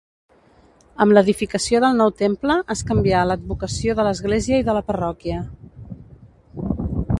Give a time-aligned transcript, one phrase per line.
[1.03, 5.43] Amb l'edificació del nou temple, es canvià l'advocació de l'església i de la parròquia.